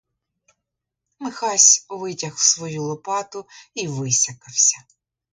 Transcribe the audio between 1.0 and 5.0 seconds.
Михась витяг свою лопату і висякався.